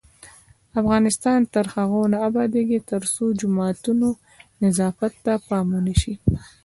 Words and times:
افغانستان 0.81 1.39
تر 1.53 1.65
هغو 1.75 2.01
نه 2.13 2.17
ابادیږي، 2.29 2.79
ترڅو 2.89 3.23
د 3.31 3.35
جوماتونو 3.39 4.09
نظافت 4.63 5.13
ته 5.25 5.33
پام 5.47 5.67
ونشي. 5.73 6.15